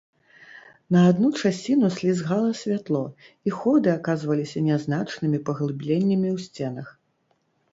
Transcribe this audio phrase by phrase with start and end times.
[0.95, 3.01] На адну часіну слізгала святло,
[3.49, 6.87] і ходы аказваліся нязначнымі паглыбленнямі ў сценах.